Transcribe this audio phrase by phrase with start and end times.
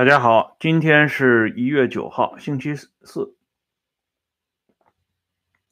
[0.00, 3.34] 大家好，今天是一月九号，星期四。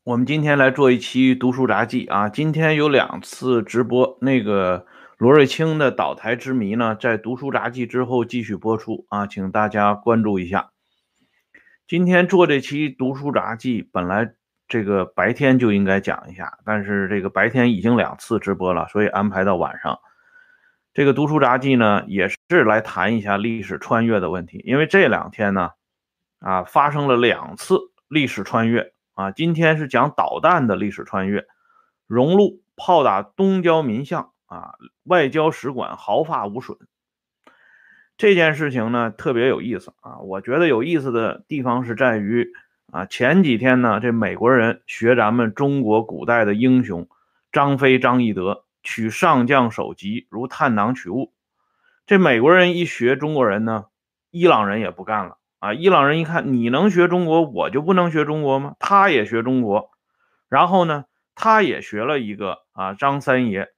[0.04, 2.28] 我们今天来做一期读书杂记啊。
[2.28, 4.84] 今天有两次直播，那个
[5.16, 10.72] 罗瑞卿的倒台之谜呢，在读书杂记之后继续播出啊，请大家关注一下。
[11.86, 14.34] 今天做这期读书杂记，本来
[14.68, 19.98] 这个白天就应该讲一下，但是这个白天已经两次直播了，所以安排到晚上。
[20.98, 24.60] 这个读书杂记呢，也是来谈一下历史穿越的问题。
[24.64, 25.70] 因为这两天呢，
[26.40, 29.30] 啊，发生了两次历史穿越啊。
[29.30, 31.46] 今天是讲导弹的历史穿越，
[32.08, 34.72] 荣禄炮打东交民巷啊，
[35.04, 36.76] 外交使馆毫发无损。
[38.16, 40.18] 这件事情呢，特别有意思啊。
[40.18, 42.50] 我觉得有意思的地方是在于
[42.90, 47.08] 啊，前几天呢，这美国人学咱们中国古代的英雄
[47.52, 48.64] 张飞、张翼德。
[48.82, 51.34] 取上将首级如探囊取物，
[52.06, 53.86] 这美国人一学中国人呢，
[54.30, 55.74] 伊朗人也不干了啊！
[55.74, 58.76] 伊朗人一看你能学中国，我就不能学中国吗？
[58.78, 59.90] 他也学中国，
[60.48, 61.04] 然后呢，
[61.34, 63.68] 他也学了一个啊张三爷。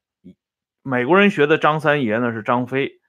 [0.82, 3.00] 美国人学的张三爷呢是张飞，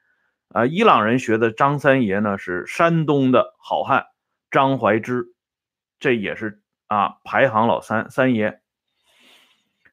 [0.48, 4.06] 啊，伊朗人学的张三爷呢是山东的好汉
[4.50, 5.36] 张怀之，
[6.00, 8.62] 这也是啊排行老三三爷。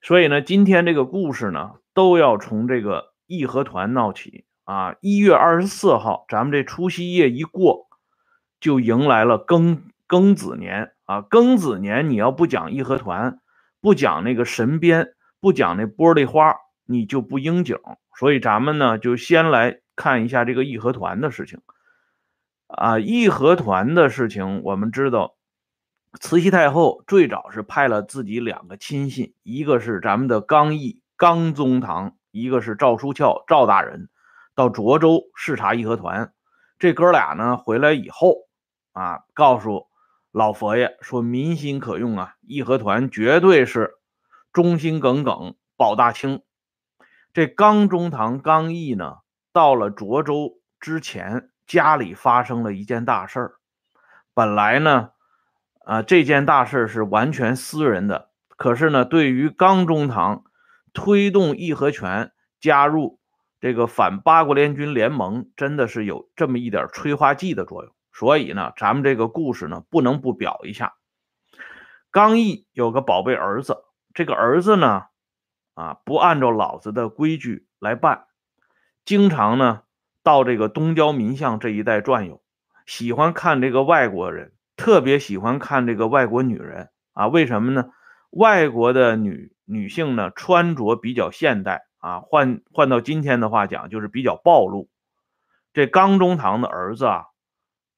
[0.00, 1.74] 所以呢，今天这个故事呢。
[1.98, 4.94] 都要从这个义和团闹起啊！
[5.00, 7.88] 一月二十四号，咱们这除夕夜一过，
[8.60, 11.22] 就迎来了庚庚子年啊！
[11.22, 13.40] 庚子年，你要不讲义和团，
[13.80, 15.08] 不讲那个神鞭，
[15.40, 16.54] 不讲那玻璃花，
[16.86, 17.76] 你就不应景。
[18.16, 21.60] 所以咱们呢，就先来看一下这个义和团的事情
[22.68, 23.00] 啊！
[23.00, 25.34] 义和团的事情，我们知道，
[26.20, 31.02] 慈禧太后最早是派了自己两个亲信，一个是咱们的刚毅。
[31.18, 34.08] 刚宗堂，一个是赵书翘，赵大人
[34.54, 36.32] 到涿州视察义和团。
[36.78, 38.46] 这哥俩呢回来以后
[38.92, 39.88] 啊，告诉
[40.30, 43.94] 老佛爷说民心可用啊，义和团绝对是
[44.52, 46.42] 忠心耿耿保大清。
[47.32, 49.16] 这刚中堂刚毅呢，
[49.52, 53.54] 到了涿州之前，家里发生了一件大事儿。
[54.34, 55.10] 本来呢，
[55.84, 60.44] 啊这件大事是完全私人的，可是呢，对于刚中堂。
[60.92, 63.20] 推动义和拳加入
[63.60, 67.92] 这个反八国联军联盟，真的是有这么一点催化剂的作用。
[68.12, 70.94] 所以呢，咱们这个故事呢，不能不表一下。
[72.10, 73.84] 刚毅有个宝贝儿子，
[74.14, 75.04] 这个儿子呢，
[75.74, 78.24] 啊，不按照老子的规矩来办，
[79.04, 79.82] 经常呢
[80.22, 82.42] 到这个东郊民巷这一带转悠，
[82.86, 87.28] 喜欢看这个外国人，特别喜欢看这个外国女人啊。
[87.28, 87.90] 为什么呢？
[88.30, 89.56] 外国的女。
[89.70, 94.88] 女性呢，穿着比较现代啊，换换到今天的话讲，就是比较暴露。
[95.74, 97.26] 这刚中堂的儿子啊，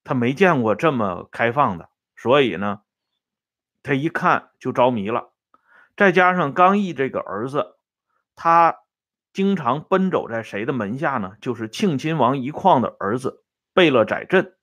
[0.02, 2.80] 他没见过这么开放的，所以呢，
[3.84, 5.30] 他一看就着迷了。
[5.96, 7.76] 再加上刚毅这个儿子，
[8.34, 8.80] 他
[9.32, 11.36] 经常奔走在谁的门下呢？
[11.40, 14.56] 就是庆亲王一矿的儿子贝勒载镇。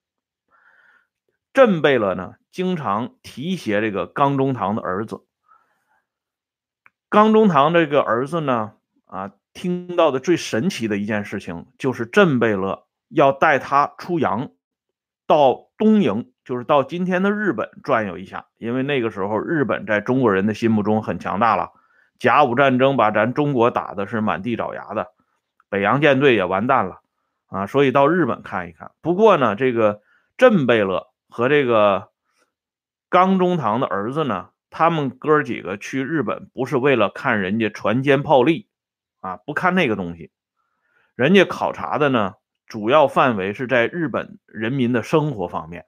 [1.54, 5.24] 镇贝勒呢，经常提携这个刚中堂的儿子。
[7.10, 8.72] 刚中堂这个儿子呢，
[9.06, 14.50] 啊，听到的最神奇的一件事情就是镇贝勒要带他出洋，
[15.26, 18.46] 到东瀛，就是到今天的日本转悠一下。
[18.58, 21.72] 因为那个时候日本在中国人的心目中很强大了，
[22.18, 25.06] 甲午战争把咱中国打的是满地找牙的，
[25.70, 27.00] 北洋舰队也完蛋了
[27.46, 28.90] 啊，所以到日本看一看。
[29.00, 30.02] 不过呢，这个
[30.36, 32.10] 镇贝勒和这个
[33.08, 34.50] 刚中堂的儿子呢。
[34.70, 38.68] 他们哥几个去日本不是为了看人家船坚炮利
[39.20, 40.30] 啊，不看那个东西，
[41.14, 42.34] 人家考察的呢，
[42.66, 45.86] 主要范围是在日本人民的生活方面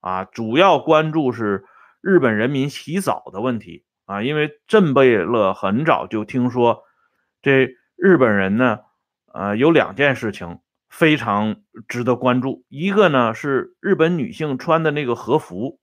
[0.00, 1.64] 啊，主要关注是
[2.00, 6.82] 日本人民洗澡的问题啊，因为镇贝勒很早就听说
[7.40, 8.80] 这日本人呢，
[9.32, 11.56] 呃，有两件事情非常
[11.88, 15.80] 值得关注，一个呢是日本女性穿的那个和服。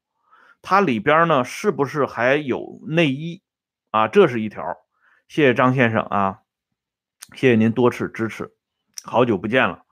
[0.67, 3.43] 它里边呢，是不是还有内衣
[3.91, 4.07] 啊？
[4.07, 4.63] 这是一条。
[5.27, 6.39] 谢谢张先生啊，
[7.35, 8.51] 谢谢您多次支持，
[9.03, 9.83] 好久不见了。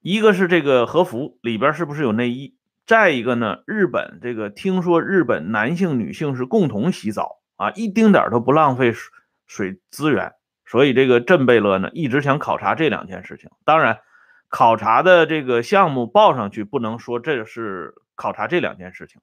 [0.00, 2.56] 一个是这个和服里边是不是有内衣？
[2.86, 9.12] 再一个呢，日本这个听说日本男性女性是共同洗澡啊，一丁点都不浪费水
[9.46, 10.32] 水资源。
[10.66, 13.48] 所以这个镇贝勒呢，一直想考察这两件事情。
[13.64, 14.00] 当然，
[14.48, 19.20] 考察的这个项目报上去，不能说这是考察这两件事情。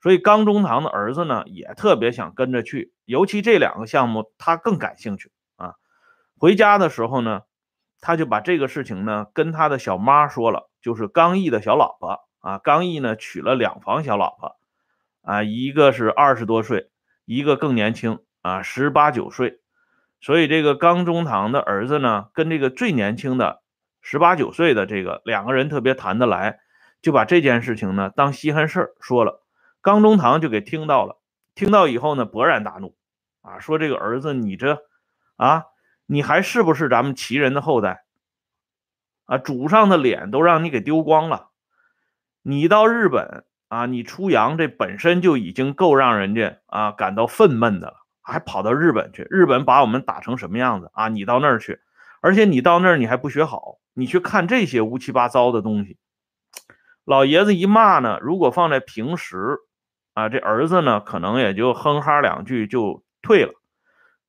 [0.00, 5.74] 所以刚中堂的儿子呢，也特别想跟着去，尤其这两个项目他更感兴趣啊。
[6.38, 7.42] 回家的时候呢，
[8.00, 12.58] 他就把这个事情呢跟他的小妈说了，就是刚毅的小老婆啊。
[12.58, 14.56] 刚毅呢娶了两房小老婆
[15.22, 16.90] 啊，一个是二十多岁，
[17.24, 19.60] 一个更年轻啊，十八九岁。
[20.20, 23.62] 所以这个刚中堂的儿子呢，跟这个最年轻的
[24.00, 26.60] 十八九岁的这个两个人特别谈得来，
[27.02, 29.44] 就把这件事情呢当稀罕事儿说了。
[29.80, 31.20] 刚中堂就给听到了，
[31.54, 32.96] 听到以后呢勃然大怒
[33.42, 34.78] 啊，说这个儿子你这
[35.36, 35.64] 啊。
[36.10, 38.06] 你还是不是咱们齐人的后代
[39.26, 39.36] 啊？
[39.36, 41.50] 祖上的脸都让你给丢光了。
[42.40, 49.26] 你到日本啊，你出洋这本身就已经够让人家啊感到愤懑的了，还跑到日本去？
[49.28, 51.08] 日本把我们打成什么样子啊？
[51.08, 51.78] 你到那儿去，
[52.22, 55.98] 而且你到那儿你还不学好，你去看这些乌七八糟的东西。
[57.04, 59.58] 老爷子一骂呢，如果放在平时
[60.18, 63.52] 啊，这儿子呢可能也就哼哈两句就退了，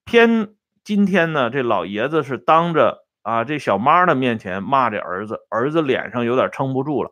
[0.06, 0.50] 偏。
[0.84, 7.12] 今天呢，这老爷子是当着啊这小妈的面前骂这儿子，儿子脸上有点撑不住了，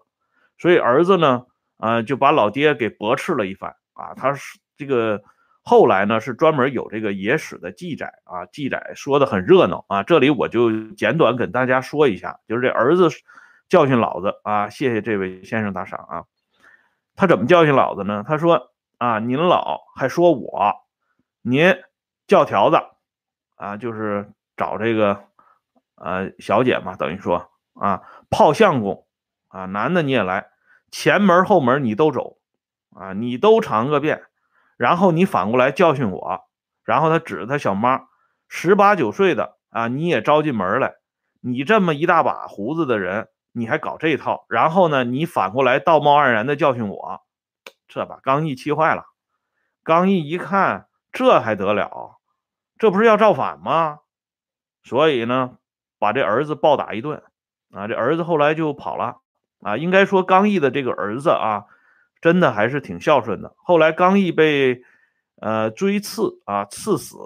[0.59, 1.45] 所以儿子呢
[1.77, 4.13] 啊就把老爹给驳斥了一番啊。
[4.15, 5.23] 他是这个
[5.63, 10.03] 后来呢是专门有这个野史的记载啊，记载说的很热闹啊。
[10.03, 13.09] 这里我就简短跟大家说一下，就是这儿子
[13.69, 16.23] 教训老子啊，谢谢这位先生打赏啊。
[17.17, 18.23] 他怎么教训老子呢？
[18.25, 20.75] 他说啊，您老还说我，
[21.41, 21.75] 您
[22.27, 22.77] 教条子。
[23.55, 25.23] 啊，就是找这个，
[25.95, 29.07] 呃，小姐嘛，等于说啊，泡相公
[29.47, 30.51] 啊，男的你也来，
[30.91, 32.37] 前门后门你都走，
[32.95, 34.25] 啊，你都尝个遍，
[34.77, 36.41] 然后你反过来教训我，
[36.83, 38.09] 然后他指着他小妈，
[38.47, 40.93] 十八九岁的啊，你也招进门来，
[41.41, 43.27] 你这么一大把胡子的人，
[43.57, 47.21] 你还搞这一套，然后呢，你反过来道貌岸然的教训我，
[47.87, 49.05] 这把刚毅气坏了，
[49.83, 52.19] 刚毅一看，这还得了？
[52.77, 54.01] 这不是要造反吗？
[54.83, 55.57] 所以呢，
[55.97, 57.23] 把这儿子暴打一顿
[57.71, 57.87] 啊！
[57.87, 59.21] 这儿子后来就跑了
[59.61, 59.75] 啊。
[59.75, 61.65] 应该说，刚毅的这个儿子啊，
[62.21, 63.55] 真的还是挺孝顺的。
[63.57, 64.83] 后来刚毅被
[65.41, 67.17] 呃追刺啊，刺死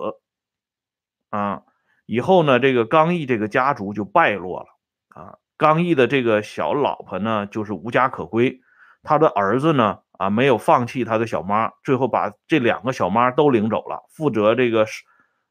[1.30, 1.64] 啊
[2.06, 4.68] 以后呢，这个刚毅这个家族就败落了
[5.10, 5.38] 啊。
[5.62, 8.62] 刚毅的这个小老婆呢，就是无家可归。
[9.04, 14.88] 他的儿子呢，啊，没有放弃他的小妈，最后把这两个小妈都领走了，负责这个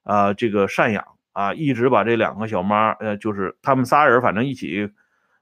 [0.02, 0.34] 呃。
[0.34, 4.90] 这个赡养啊，一直把这两个小妈，呃，就是他们仨人，反正一起，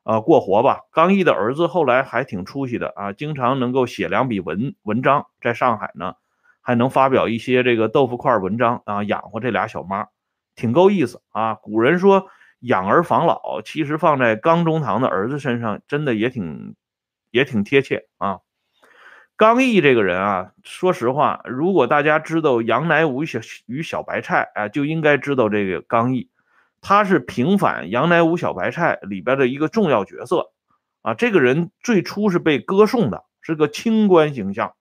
[0.02, 0.80] 呃，过活吧。
[0.92, 6.12] 刚毅的儿子后来还挺出息的啊，经常能够写两笔文文章，在上海呢，
[6.60, 10.08] 还能发表一些这个豆腐块文章啊，养活这俩小妈，
[10.54, 11.54] 挺够意思啊。
[11.54, 12.26] 古人说
[12.60, 16.74] 养儿防老，其实放在刚中堂的儿子身上，真的也挺
[17.30, 18.40] 也挺贴切啊。
[19.36, 26.28] 刚毅这个人啊，说实话，如果大家知道杨乃武小与小白菜啊，就应该知道这个刚毅，
[26.80, 30.50] 他是平反杨乃武小白菜里边的一个重要角色
[31.02, 31.14] 啊。
[31.14, 34.74] 这个人最初是被歌颂的，是个清官形象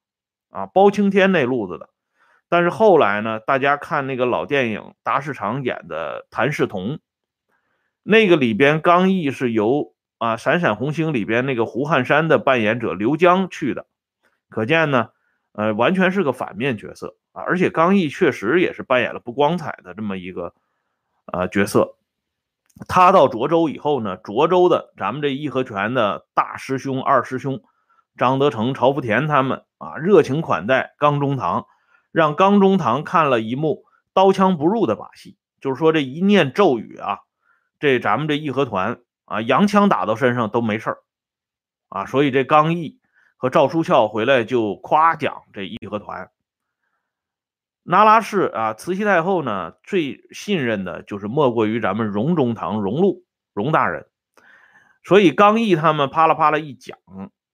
[0.49, 1.89] 啊，包青天那路子的。
[2.49, 6.95] 但是后来呢，大家看那个老电影达世长演的《谭世同》，
[8.09, 13.85] 那个里边刚毅是由啊《闪闪红星》里边那个胡汉山的扮演者刘江去的。
[14.47, 15.09] 可见呢，
[15.51, 17.43] 呃，完全是个反面角色啊！
[17.43, 20.53] 而且刚毅确实也是扮演了不光彩的这么一个
[21.25, 21.97] 呃角色。
[22.87, 27.61] 他到涿州以后呢，涿州的咱们这义和拳的大师兄、二师兄
[28.15, 31.65] 张德成、曹福田他们啊，热情款待刚中堂，
[32.13, 37.19] 让刚中堂看了一幕刀枪不入的把戏，就是说这一念咒语啊，
[37.79, 40.97] 这咱们这义和团啊，洋枪打到身上都没事儿
[41.89, 42.05] 啊！
[42.05, 42.99] 所以这刚毅。
[43.39, 46.31] 和赵书翘回来就夸奖这义和团。
[47.83, 54.07] 那拉氏啊，慈禧太后呢最信任的就是莫过于咱们荣中堂荣禄荣大人，
[55.03, 56.97] 所以刚毅他们啪啦啪啦一讲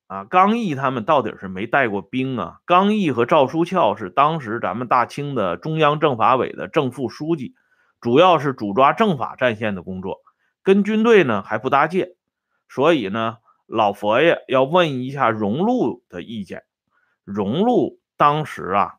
[0.08, 2.62] 啊，刚毅他们到底是没带过兵啊。
[2.65, 7.56] 刚毅和赵书翘是当时咱们大清的中央政法委的正副书记，
[8.03, 10.19] 主要是主抓政法战线的工作，
[10.62, 12.15] 跟军队呢还不搭界，
[12.69, 13.38] 所以呢。
[13.65, 16.63] 老佛爷要问一下荣禄的意见。
[17.24, 18.95] 荣禄当时啊，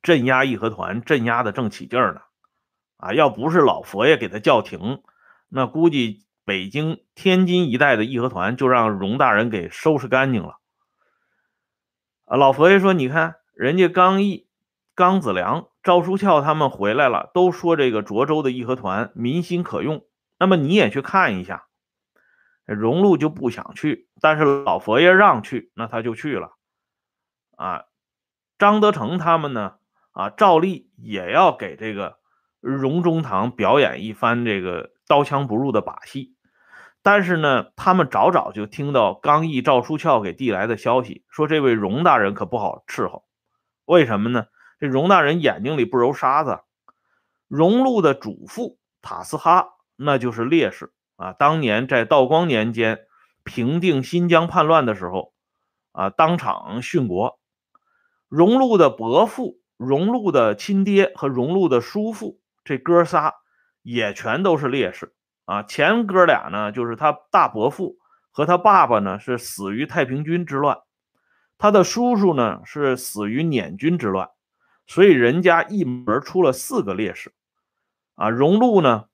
[0.00, 2.22] 镇压义和团，镇压的正起劲呢。
[2.96, 5.02] 啊，要不是老佛爷给他叫停，
[5.48, 10.60] 那估计北京、天津一带的义和团就让荣大人给收拾干净了。
[12.24, 14.46] 啊，老佛爷说：“你看，人家刚毅、
[14.94, 20.04] 刚子良、赵书翘他们回来了，都说这个涿州的义和团民心可用，
[20.38, 21.64] 那么你也去看一下。”
[22.68, 26.50] 荣禄就不想去，但是老佛爷让去，那他就去了。
[27.56, 27.84] 啊，
[28.58, 29.76] 张德成他们呢，
[30.10, 32.18] 啊，照例也要给这个
[32.60, 36.34] 荣中堂表演一番这个刀枪不入的把戏。
[37.02, 43.24] 但是呢，他们早早就听到刚毅、赵书翘给递来的消息，说这位荣大人可不好伺候。
[43.86, 44.48] 为什么呢？
[44.78, 46.60] 这荣大人眼睛里不揉沙子。
[47.48, 51.32] 荣禄的祖父塔斯哈，那就是烈士啊！
[51.32, 53.00] 当年在道光年间
[53.42, 55.32] 平定新疆叛乱的时候，
[55.92, 57.40] 啊，当场殉国。
[58.28, 63.36] 荣禄的伯父、荣禄的亲爹和荣禄的叔父，这哥仨
[63.82, 65.14] 也全都是烈士
[65.46, 65.62] 啊！
[65.62, 67.96] 前哥俩呢，就是他大伯父
[68.30, 70.82] 和他爸爸呢，是死于太平军之乱；
[71.56, 74.28] 他的叔叔呢，是死于捻军之乱。
[74.88, 77.32] 所以人家一门出了四个烈士。
[78.16, 79.04] 啊，荣禄呢，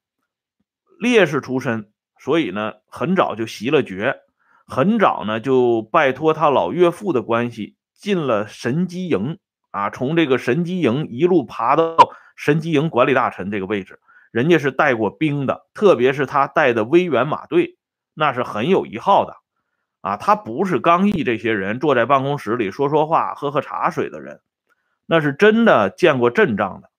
[0.99, 4.17] 烈士出身，所以呢，很早就袭了爵，
[4.67, 9.39] 很早呢就拜托他老岳父的关系进了神机营
[9.73, 11.97] 啊，从这个神机营一路爬到
[12.35, 14.01] 神机营管理大臣这个位置，
[14.31, 17.77] 人家是带过兵的，特别是他带的威远马队，
[18.15, 19.37] 那是很有一号的
[20.01, 24.41] 啊，他不是刚毅这些人坐在办公室里说说话、喝喝茶水的人，
[25.07, 26.91] 那是真的见过阵仗的，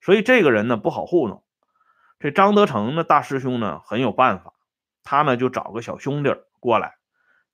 [0.00, 1.42] 所以这个人呢不好糊弄。
[2.18, 4.54] 这张德成呢，大师兄呢很有办法，
[5.02, 6.94] 他呢就找个小兄弟过来，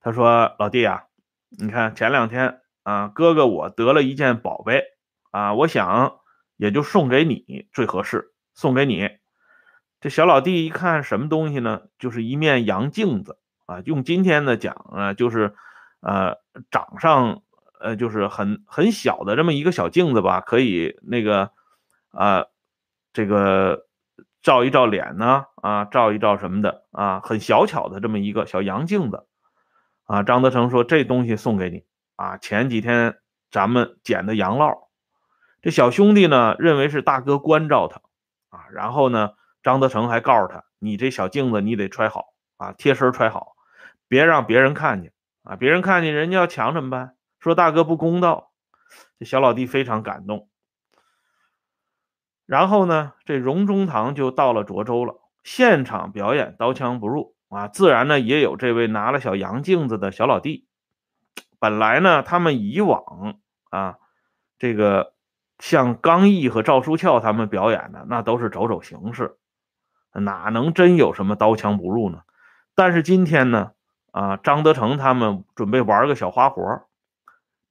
[0.00, 1.04] 他说：“老弟啊，
[1.48, 4.84] 你看前两天啊，哥哥我得了一件宝贝
[5.30, 6.20] 啊，我想
[6.56, 9.10] 也就送给你最合适，送给你。”
[10.00, 11.82] 这小老弟一看什么东西呢？
[11.98, 15.54] 就是一面洋镜子啊，用今天的讲啊，就是
[16.00, 16.36] 呃
[16.70, 17.42] 掌上
[17.80, 21.50] 呃就是很很小的这么一个小镜子吧，可以那个
[22.10, 22.44] 啊
[23.12, 23.86] 这个。
[24.42, 29.26] 照一照脸呢，啊，照一照什么的啊，很小巧的这么一个小洋镜子，
[30.06, 31.84] 啊，张德成说这东西送给你
[32.16, 33.18] 啊，前几天
[33.50, 34.86] 咱们捡的洋烙，
[35.60, 38.00] 这小兄弟呢认为是大哥关照他，
[38.48, 39.32] 啊，然后呢，
[39.62, 43.52] 张德成还告诉他，你这小镜子你得揣好啊，贴身揣好，
[44.08, 47.12] 别让别人看见啊，别人看见人家要抢怎么办？
[47.40, 48.52] 说大哥不公道，
[49.18, 50.48] 这小老弟非常感动。
[52.46, 60.66] 然后呢，这荣中堂就到了涿州了，现场表演刀枪不入啊，自然呢也有这位拿了小洋镜子的小老弟。
[61.58, 63.38] 本来呢，他们以往
[63.70, 63.98] 啊，
[64.58, 65.14] 这个
[65.58, 69.38] 像刚毅和赵书翘他们表演的，那都是走走形式，
[70.12, 72.22] 哪能真有什么刀枪不入呢？
[72.74, 73.72] 但是今天呢，
[74.10, 76.88] 啊，张德成他们准备玩个小花活，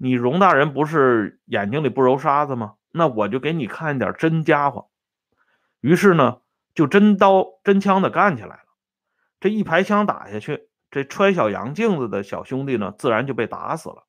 [0.02, 2.76] 你荣大人不是眼睛里不揉沙子吗？
[2.92, 4.90] 那我就给你看点真家伙，
[5.82, 6.40] 于是呢，
[6.74, 8.64] 就真刀真枪的干起来了。
[9.42, 14.08] 这一排枪打下去，这揣小洋镜子的小兄弟呢，自然就被打死了。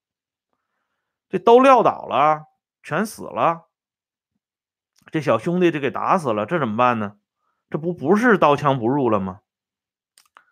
[1.28, 2.44] 这都撂倒了，
[2.82, 3.66] 全死了。
[5.11, 7.16] 这小兄弟就给打死了，这怎么办呢？
[7.68, 9.40] 这不不是刀枪不入了吗？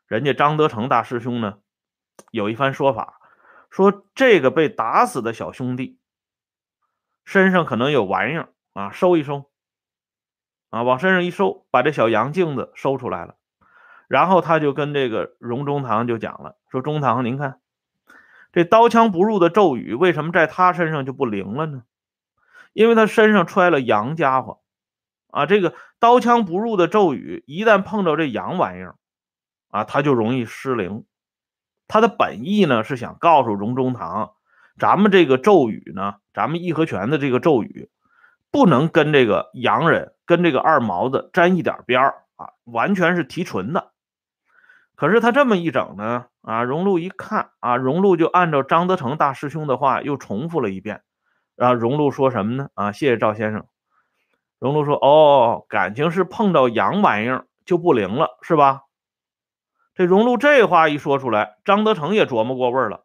[0.07, 1.59] 人家张德成大师兄呢，
[2.30, 3.17] 有一番说法，
[3.70, 5.98] 说这个被打死的小兄弟。
[7.25, 9.50] 身上可能有玩意儿啊，收一收，
[10.70, 13.34] 啊，往身上一收，把这小羊镜子收出来了，
[14.06, 17.60] 然后他就跟这个荣中堂就讲了，说中堂，您看
[18.50, 21.82] 这刀枪不入的咒语为什么在他身上就不灵了呢？
[22.72, 24.62] 因为他身上揣了羊家伙，
[25.26, 28.96] 啊，这个刀枪不入的咒语一旦碰到这洋玩意儿，
[29.68, 31.04] 啊，他就容易失灵。
[31.88, 34.33] 他的本意呢是想告诉荣中堂。
[34.78, 37.90] 咱们这个咒语呢，咱们义和拳的这个咒语，
[38.52, 43.90] 不能跟这个洋人、跟这个二毛子沾一点边儿啊，完全是提纯的。
[44.95, 51.02] 可是他这么一整呢，啊，荣禄一看啊，荣禄就按照张德成大师兄的话又重复了一遍。
[51.57, 52.68] 然后荣禄说什么呢？
[52.75, 53.64] 啊，谢谢赵先生。
[54.61, 58.83] 荣禄说：“哦，感情是碰到洋玩意儿就不灵了，是吧？”
[59.99, 63.05] 这荣禄这话一说出来，张德成也琢磨过味儿了。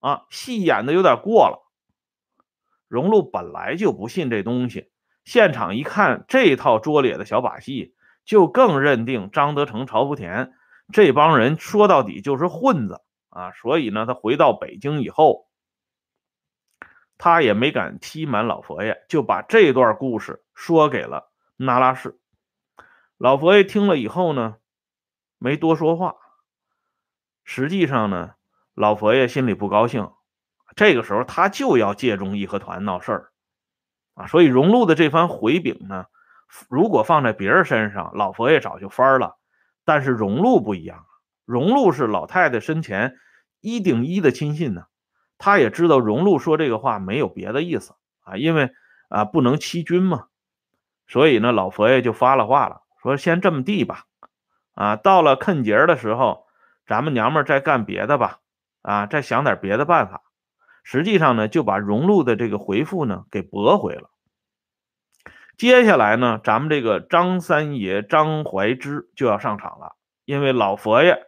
[0.00, 1.66] 啊，戏演的有点过了。
[2.86, 4.90] 荣禄本来就不信这东西，
[5.24, 7.94] 现场一看这套拙劣的小把戏，
[8.26, 10.52] 就更认定张德成、曹福田
[10.92, 13.52] 这帮人说到底就是混子啊。
[13.52, 15.48] 所以呢，他回到北京以后，
[17.16, 22.20] 他也没敢欺瞒老佛爷，就把这段故事说给了那拉氏。
[23.16, 24.56] 老佛爷听了以后呢，
[25.38, 26.16] 没多说话。
[27.44, 28.32] 实际上呢。
[28.76, 30.10] 老佛爷心里不高兴，
[30.74, 33.30] 这个时候他就要借中义和团闹事儿
[34.14, 36.06] 啊，所以荣禄的这番回禀呢，
[36.68, 39.36] 如果放在别人身上，老佛爷早就翻了。
[39.84, 41.06] 但是荣禄不一样，
[41.44, 43.14] 荣禄是老太太生前
[43.60, 44.86] 一顶一的亲信呢，
[45.38, 48.72] 他也知道荣禄说这个话没有别的意思啊，因为
[49.08, 50.26] 啊不能欺君嘛，
[51.06, 54.06] 所以呢老佛爷就发了话了，说先这么地吧，
[54.74, 56.43] 啊，到了坑节的时候，
[56.86, 58.40] 咱们娘们再干别的吧，
[58.82, 60.22] 啊，再想点别的办法。
[60.82, 64.10] 实际上呢，就把荣禄的这个回复呢给驳回了。
[65.56, 71.26] 接下来呢，咱们这个张三爷张怀之就要上场了，因为老佛爷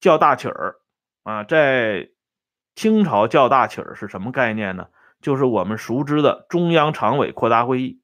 [0.00, 0.76] 叫大曲儿
[1.22, 2.08] 啊，在
[2.74, 4.88] 清朝叫大曲儿是什么概念呢？
[5.20, 8.00] 就是我们熟知的中央常委扩大会议。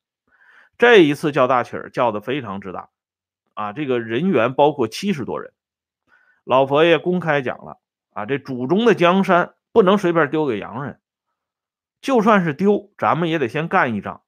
[0.78, 2.88] 这一次叫大曲儿叫的非常之大
[3.54, 5.52] 啊，这个人员包括七十多人。
[6.44, 7.78] 老佛爷公开讲了
[8.10, 11.00] 啊，这祖宗的江山不能随便丢给洋人，
[12.00, 14.22] 就算是丢，咱们也得先干一仗。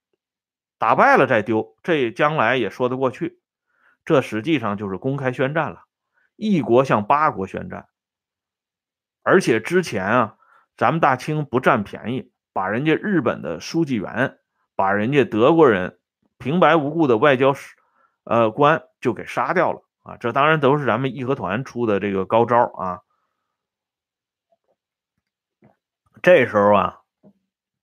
[0.78, 3.40] 打败了再丢，这将来也说得过去。
[4.04, 5.85] 这实际上就是公开宣战了，
[6.37, 7.88] 一国向八国宣战。
[9.23, 10.37] 而且之前啊，
[10.76, 14.38] 咱们大清不占便宜，把人家日本的书记员，
[14.76, 15.99] 把人家德国人
[16.37, 17.75] 平白无故的外交使
[18.25, 20.17] 呃官就给杀掉了啊！
[20.17, 23.01] 这当然都是咱们义和团出的这个高招啊。
[26.23, 27.01] 这时候啊，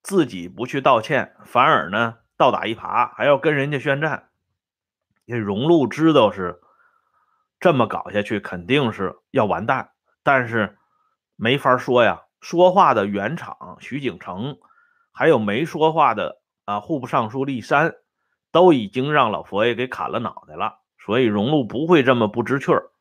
[0.01, 2.19] 自己不去道歉，反而呢。
[2.37, 4.29] 倒打一耙，还要跟人家宣战。
[5.27, 6.59] 这荣禄知道是
[7.59, 9.91] 这么搞下去，肯定是要完蛋。
[10.23, 10.79] 但是
[11.35, 12.23] 没法说呀。
[12.39, 14.57] 说话的原厂徐景成，
[15.11, 17.93] 还有没说话的啊户部尚书立山，
[18.51, 20.80] 都已经让老佛爷给砍了脑袋了。
[21.05, 22.91] 所以荣禄不会这么不知趣儿。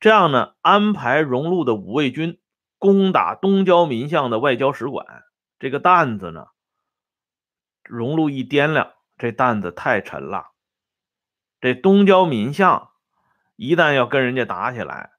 [0.00, 2.40] 这样呢，安排荣禄的五卫军
[2.78, 5.06] 攻打东交民巷的外交使馆，
[5.58, 6.46] 这个担子呢？
[7.82, 10.52] 荣禄一掂量，这担子太沉了。
[11.60, 12.90] 这东交民巷
[13.56, 15.12] 一旦要跟人家打起来，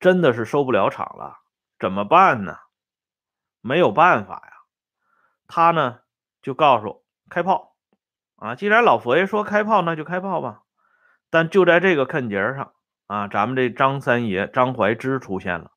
[0.00, 1.38] 真的是收不了场了。
[1.78, 2.56] 怎么办呢？
[3.60, 4.52] 没有办法呀。
[5.46, 6.00] 他呢
[6.40, 7.76] 就告诉开炮
[8.36, 8.54] 啊！
[8.54, 10.63] 既然老佛爷说开炮，那就开炮吧。
[11.34, 12.74] 但就在这个坎节上
[13.08, 15.72] 啊，咱们这张三爷张怀之出现了。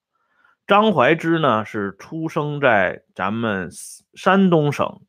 [0.67, 3.72] 张怀之呢是出生在咱们
[4.13, 5.02] 山东省。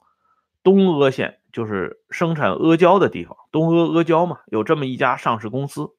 [0.63, 5.91] 东阿县就是生产阿胶的地方，东阿阿胶嘛，有这么一家上市公司。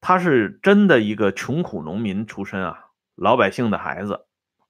[0.00, 4.24] 他是真的一个穷苦农民出身啊，老百姓的孩子，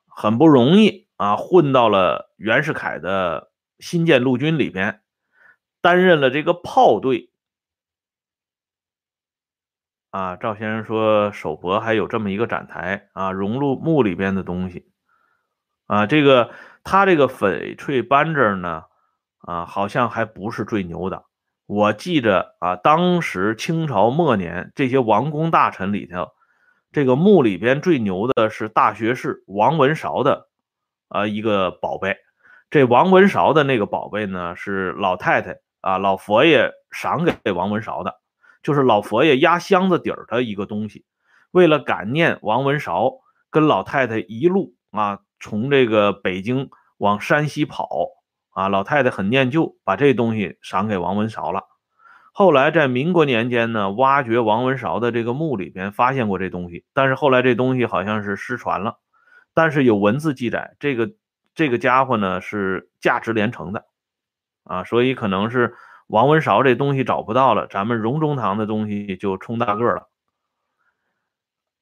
[0.09, 5.03] 很不容易啊，混到了袁世凯的新建陆军里边，
[5.83, 7.31] 担任了这个炮队。
[10.17, 14.91] 啊，赵先生说首博还有这么一个展台啊，荣禄墓里边的东西。
[15.87, 16.53] 啊，这个
[16.85, 18.85] 他这个翡翠扳指呢，
[19.41, 21.25] 啊，好像还不是最牛的。
[21.67, 26.29] 我记着啊，当时清朝末年这些王公大臣里头，
[26.93, 30.49] 这个墓里边最牛的是大学士王文韶的
[31.09, 32.17] 啊一个宝贝。
[32.71, 38.15] 这王文韶的那个宝贝呢，是老太太啊老佛爷赏给王文韶的，
[38.67, 41.05] 就是老佛爷压箱子底儿的一个东西。
[41.53, 43.13] 为了感念王文韶
[43.49, 45.21] 跟老太太一路啊。
[45.39, 47.87] 从这个北京往山西跑
[48.55, 51.65] 啊，老太太很念旧，把这东西赏给王文韶了。
[52.33, 58.99] 后来在民国年间呢，挖掘王文韶的这个墓里边发现过这东西，但是后来这东西好像是失传了。
[59.53, 61.11] 但是有文字记载，这个
[61.55, 63.85] 这个家伙呢是价值连城的
[64.65, 65.75] 啊，所以可能是
[66.07, 70.09] 王文韶这东西找不到了，咱们荣中堂的东西就冲大个了。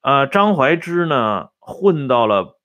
[0.00, 2.58] 呃，张怀之呢混到了。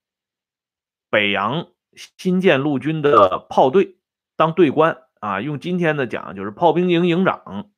[1.12, 3.98] 北洋新建陆军的炮队
[4.36, 7.72] 当队官啊，用今天的讲就是炮兵营营长。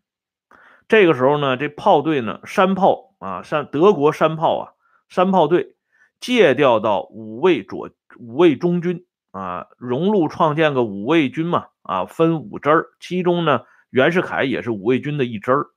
[0.89, 4.74] 这个时候呢，这炮队呢，山炮啊，山德国山炮啊，
[5.08, 5.78] 山炮队
[6.20, 7.89] 借调到五位左
[8.20, 13.62] 五位中军啊，荣禄创建个五位军嘛啊，分五支儿，其中呢，
[13.92, 15.68] 袁世凯也是五卫军的一支儿。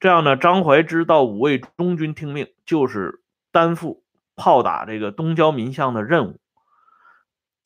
[0.00, 3.22] 这样呢，张怀之到五卫中军听命，就是
[3.52, 4.02] 担负
[4.34, 6.40] 炮打这个东交民巷的任务。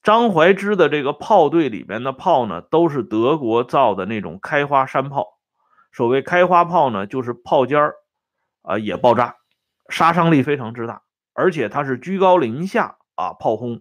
[0.02, 5.38] 张怀之的这个炮队里边的炮呢，都是德国造的那种开花山炮。
[5.92, 7.94] 所谓开花炮呢，就是炮尖儿
[8.62, 9.36] 啊也爆炸，
[9.88, 13.80] 杀伤力非常之大，而且它是居高临下啊炮轰。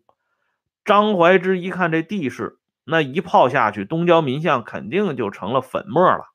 [0.85, 6.31] 张怀之一看这地势，那一炮下去，东郊民巷肯定就成了粉末了。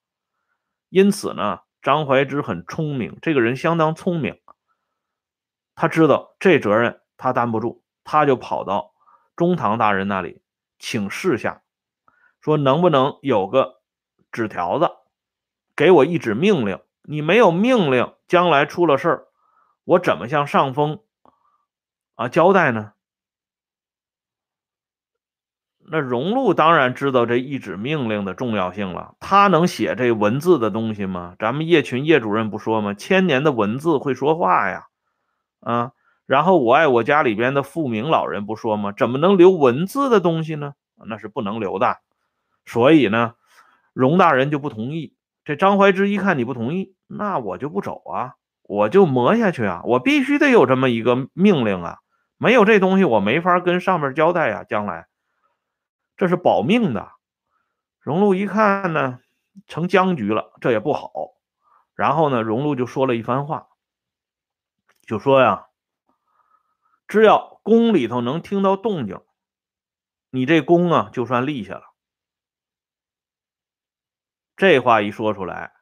[0.89, 4.41] 因此呢，张怀之很聪明，这个人相当聪明，
[5.77, 8.93] 他知道这责任他担不住，他就跑到。
[9.37, 10.43] 中堂大人那里
[10.79, 11.63] 请示下，
[12.41, 13.81] 说能不能有个
[14.31, 14.91] 纸条子，
[15.75, 16.81] 给我一纸命令？
[17.03, 19.29] 你没有命令，将来出了事儿，
[19.85, 21.01] 我怎么向上峰
[22.17, 22.93] 啊交代呢？
[25.93, 29.17] 那荣禄当然知道这一纸命令的重要性了。
[29.19, 31.35] 他能写这文字的东西吗？
[31.37, 32.95] 咱们叶群叶主任不说吗？
[32.95, 34.87] 千年的文字会说话呀，
[35.59, 35.91] 啊！
[36.27, 38.93] 然后我爱我家里边的富明老人不说吗？
[38.97, 40.75] 怎么能留文字的东西呢？
[41.09, 41.99] 那是不能留的。
[42.65, 43.35] 所以呢，
[43.93, 45.17] 荣大人就不同意。
[45.45, 51.99] 这张怀之一看你不同意，那我就不走啊，我就磨下去啊，我必须得有这么一个命令啊，
[52.39, 55.07] 没有这东西我没法跟上面交代呀，将来。
[56.21, 57.13] 这是保命的。
[57.99, 59.21] 荣禄一看呢，
[59.67, 61.11] 成僵局了，这也不好。
[61.95, 63.69] 然后呢，荣禄就说了一番话，
[65.01, 65.69] 就说呀
[67.09, 69.19] ：“只要宫里头能听到动静，
[70.29, 71.85] 你这宫啊就算立下了。”
[74.59, 75.73] 这话一说出来，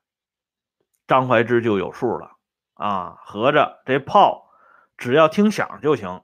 [1.08, 2.36] 张怀之就有数了
[2.74, 4.52] 啊，合着这炮
[4.96, 6.22] 只要听响就行。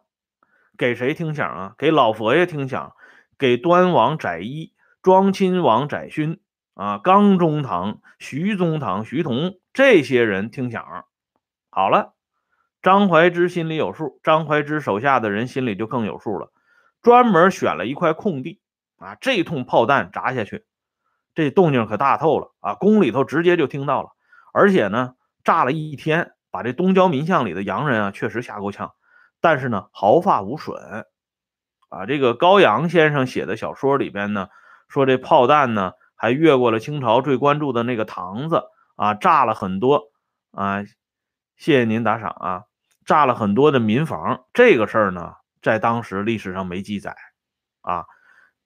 [0.76, 1.74] 给谁听响啊？
[1.78, 2.94] 给老佛爷听响。
[3.38, 6.40] 给端王载一、庄亲王载勋
[6.74, 11.04] 啊，刚中堂、徐中堂、徐同这些人听响，
[11.70, 12.14] 好了，
[12.82, 16.52] 张怀之心里有数，张怀之手下的人心里就更有数了。
[17.02, 18.60] 专门选了一块空地
[18.96, 20.64] 啊，这通炮弹砸下去，
[21.34, 22.74] 这动静可大透了啊！
[22.74, 24.10] 宫里头直接就听到了，
[24.52, 28.94] 而且呢，炸了一天，把这东郊民巷里的洋人啊，确实吓够呛，
[29.40, 31.04] 但是呢，毫发无损。
[31.88, 34.48] 啊，这个高阳先生写的小说里边呢，
[34.88, 38.64] 说这炮弹呢还越过了清朝最关注的那个塘子
[38.96, 40.10] 啊，炸了很多
[40.52, 40.82] 啊，
[41.56, 42.62] 谢谢您打赏啊，
[43.04, 44.44] 炸了很多的民房。
[44.52, 47.14] 这个事儿呢，在当时历史上没记载
[47.82, 48.06] 啊。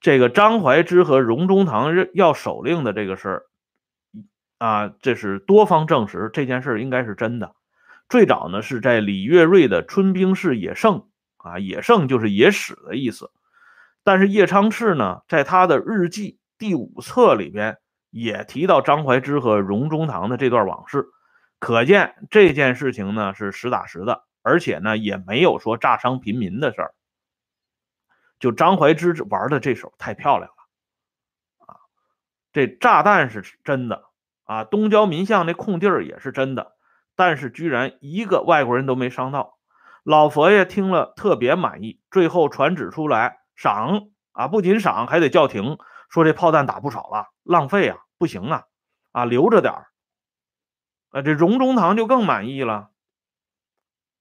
[0.00, 3.42] 这个张怀之和荣中堂要手令的这个事儿
[4.58, 7.56] 啊，这是多方证实这件事应该是真的。
[8.08, 11.00] 最早呢是在李月瑞的《春兵士野胜》。
[11.38, 13.30] 啊，野圣就是野史的意思，
[14.04, 17.78] 但是叶昌炽呢，在他的日记第五册里边
[18.10, 21.06] 也提到张怀之和荣中堂的这段往事，
[21.58, 26.94] 可见这件事情呢是实打实的，而且呢也没有说炸伤平民的事儿。
[28.38, 31.76] 就张怀之玩的这手太漂亮了啊！
[32.52, 34.04] 这炸弹是真的
[34.44, 36.76] 啊，东郊民巷那空地儿也是真的，
[37.16, 39.57] 但是居然一个外国人都没伤到。
[40.04, 48.64] 老佛爷听了特别满意，最后传旨出来赏啊，不仅赏，还得叫停，说这炮弹打不少了，浪费啊，不行啊，
[49.12, 49.86] 啊留着点儿。
[51.10, 52.90] 啊，这荣中堂就更满意了，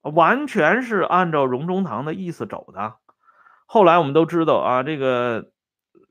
[0.02, 2.96] 完全是按照荣中堂的意思走的。
[3.66, 5.52] 后来我们都知道啊，这个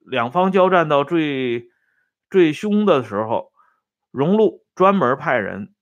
[0.05, 1.70] 两方交战到最
[2.29, 3.52] 最凶的时候，
[4.11, 5.74] 荣禄专门派人。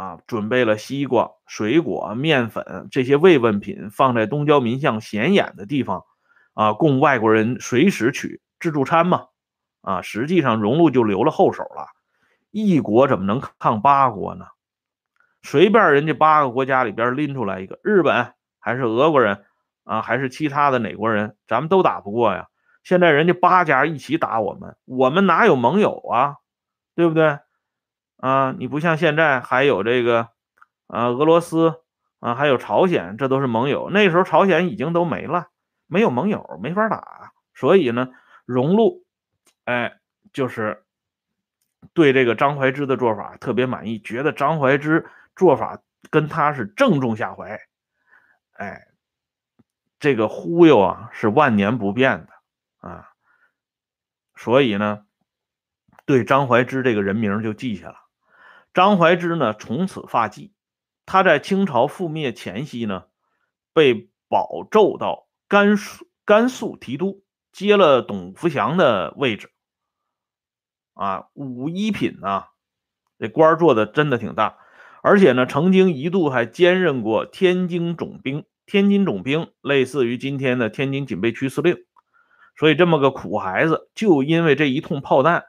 [0.00, 6.04] 啊，准备了西瓜、水果、面粉这些慰问品，放在东郊民巷显眼的地方，
[6.54, 9.26] 啊，供外国人随时取自助餐嘛。
[9.82, 11.88] 啊，实际上荣禄就留了后手了。
[12.50, 14.46] 一国怎么能抗八国呢？
[15.42, 19.44] 随便人家八个国家里边拎出来一个，日本还是俄国人
[19.84, 22.48] 啊，还是其他的哪国人，咱们都打不过呀。
[22.84, 26.36] 现在人家八家一起打我们，我们哪有盟友啊？
[26.94, 27.38] 对不对？
[28.20, 30.28] 啊，你不像现在还有这个，
[30.88, 31.80] 啊，俄罗斯
[32.18, 33.88] 啊，还有朝鲜，这都是盟友。
[33.88, 35.48] 那时候朝鲜已经都没了，
[35.86, 37.32] 没有盟友，没法打。
[37.54, 38.10] 所以呢，
[38.44, 39.06] 荣禄，
[39.64, 39.98] 哎，
[40.34, 40.84] 就是
[41.94, 45.80] 对这个张怀之的做法特别满意，觉得张怀之做法
[46.10, 47.58] 跟他是正中下怀。
[48.52, 48.88] 哎，
[49.98, 53.08] 这个忽悠啊是万年不变的啊，
[54.36, 55.06] 所以呢，
[56.04, 57.96] 对张怀之这个人名就记下了。
[58.72, 60.52] 张怀之呢，从此发迹。
[61.06, 63.04] 他在清朝覆灭前夕呢，
[63.72, 69.50] 被保奏到甘肃甘肃提督，接了董福祥的位置。
[70.94, 72.44] 啊，武一品呢，
[73.18, 74.58] 这官做的真的挺大，
[75.02, 78.44] 而且呢，曾经一度还兼任过天津总兵。
[78.66, 81.76] 天津总兵类似于今天的天津警备区司令，
[82.56, 85.46] 所以这么个苦孩子，就因为这一通炮弹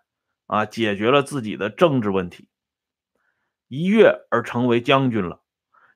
[0.48, 2.48] 啊，解决了自己的政治问题。
[3.72, 5.40] 一跃而成为将军了。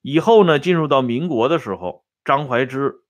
[0.01, 3.01] 以后呢，进入到民国的时候，张怀之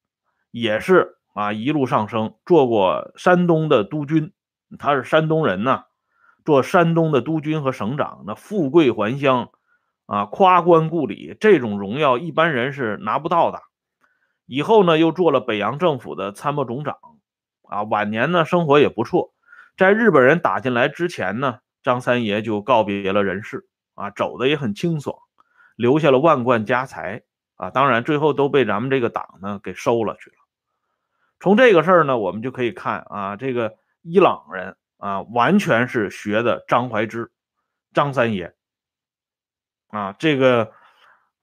[0.49, 4.33] 也是啊一路上升，做过山东的督军，
[4.79, 5.83] 他是山东人呐，
[6.43, 9.51] 做山东的督军和省长，那富贵还乡
[10.07, 13.61] 啊，夸官故里，这种荣耀一般人是拿不到的。
[14.47, 16.97] 以后呢，又做了北洋政府的参谋总长，
[17.69, 19.31] 啊，晚年呢生活也不错。
[19.77, 23.67] 在日本人打进来之前呢，张三爷就告别了人世。
[23.95, 25.17] 啊，走的也很清爽，
[25.75, 27.23] 留下了万贯家财
[27.55, 27.71] 啊！
[27.71, 30.35] 当然，最后都被咱们这个党呢给收了去了。
[31.39, 37.31] 从这个事儿呢，我们就可以看啊，这个伊朗人啊，完全是学的张怀之、
[37.93, 38.55] 张三爷
[39.87, 40.73] 啊，这个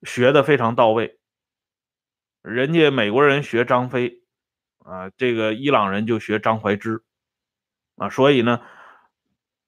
[0.03, 1.19] 学的非常到位。
[2.43, 4.23] 人家美国人学张飞
[4.79, 7.05] 啊，这个伊朗人就学张怀之
[7.97, 8.61] 啊，所以呢，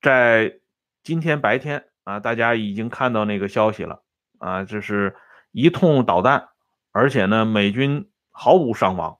[0.00, 0.60] 在
[1.02, 4.02] 今天白天啊，大家已经看到那个消息了
[4.38, 5.16] 啊，这是
[5.50, 6.48] 一通导弹，
[6.92, 9.18] 而且呢，美军毫无伤亡。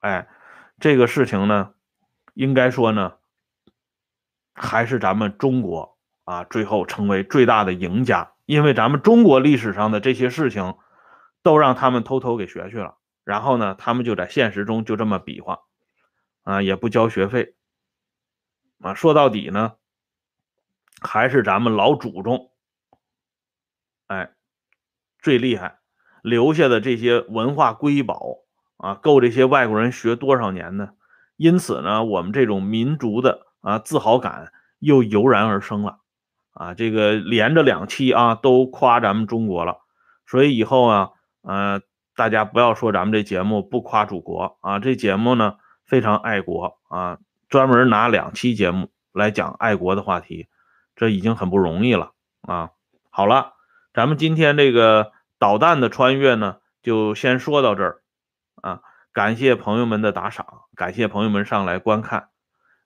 [0.00, 0.28] 哎，
[0.78, 1.74] 这个事情呢，
[2.34, 3.14] 应该说呢，
[4.52, 10.76] 还是咱们中国啊，最后成为最大的赢家，因为咱们中国历史上的这些事情，
[11.42, 15.60] 都让他们偷偷给学去了，然后呢，他们就在现实中就这么比划，
[16.42, 17.54] 啊，也不交学费，
[18.80, 19.76] 啊，说到底呢，
[21.02, 22.50] 还是咱们老祖宗，
[24.06, 24.32] 哎，
[25.18, 25.78] 最厉害，
[26.22, 28.38] 留下的这些文化瑰宝。
[28.78, 30.88] 啊，够这些外国人学多少年呢？
[31.36, 36.00] 因此呢，我们这种民族的啊自豪感又油然而生了。
[36.50, 39.78] 啊，这个连着两期啊都夸咱们中国了，
[40.26, 41.10] 所以以后啊，
[41.42, 41.80] 呃，
[42.16, 50.48] 大家不要说咱们这节目不夸祖国啊，这节目呢非常爱国啊，专门拿两期节目来讲爱国的话题，
[51.02, 52.12] 这已经很不容易了
[52.42, 52.70] 啊。
[53.10, 53.54] 好了，
[53.92, 58.02] 咱们今天这个导弹的穿越呢，就先说到这儿。
[58.62, 62.28] 啊，感谢朋友们的打赏，感谢朋友们上来观看。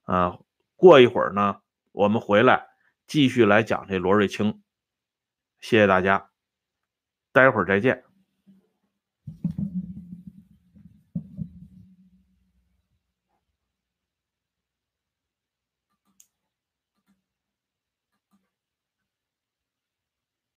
[0.05, 0.39] 啊，
[0.77, 1.59] 过一会儿呢，
[1.93, 2.69] 我们回来
[3.07, 4.63] 继续来讲这罗瑞卿。
[5.61, 6.31] 谢谢大家，
[7.35, 8.06] 待会儿再见。